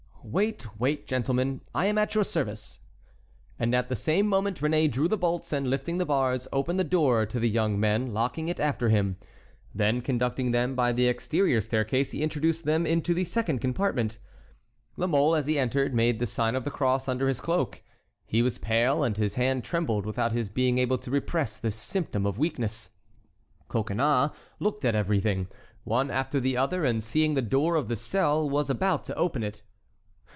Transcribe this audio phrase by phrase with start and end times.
[0.23, 2.77] "Wait, wait, gentlemen, I am at your service."
[3.57, 6.83] And at the same moment Réné drew the bolts and, lifting the bars, opened the
[6.83, 9.17] door to the two young men locking it after him.
[9.73, 14.19] Then, conducting them by the exterior staircase, he introduced them into the second compartment.
[14.95, 17.81] La Mole, as he entered, made the sign of the cross under his cloak.
[18.23, 22.27] He was pale, and his hand trembled without his being able to repress this symptom
[22.27, 22.91] of weakness.
[23.69, 24.29] Coconnas
[24.59, 25.47] looked at everything,
[25.83, 29.43] one after the other; and seeing the door of the cell, was about to open
[29.43, 29.63] it.